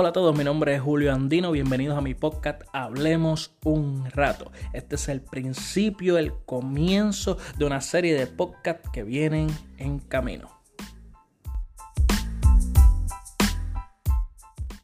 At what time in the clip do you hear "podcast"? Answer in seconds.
2.14-2.62